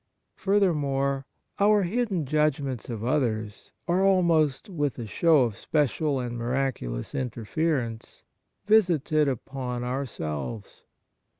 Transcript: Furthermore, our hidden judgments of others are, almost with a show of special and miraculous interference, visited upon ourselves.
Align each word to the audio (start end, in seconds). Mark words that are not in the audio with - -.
Furthermore, 0.35 1.27
our 1.59 1.83
hidden 1.83 2.25
judgments 2.25 2.89
of 2.89 3.03
others 3.05 3.71
are, 3.87 4.03
almost 4.03 4.67
with 4.67 4.97
a 4.97 5.05
show 5.05 5.43
of 5.43 5.55
special 5.55 6.19
and 6.19 6.35
miraculous 6.35 7.13
interference, 7.13 8.23
visited 8.65 9.27
upon 9.27 9.83
ourselves. 9.83 10.81